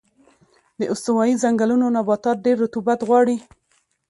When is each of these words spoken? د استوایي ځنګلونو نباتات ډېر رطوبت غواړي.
د 0.79 0.81
استوایي 0.93 1.35
ځنګلونو 1.43 1.85
نباتات 1.95 2.37
ډېر 2.45 2.57
رطوبت 2.63 2.99
غواړي. 3.07 3.37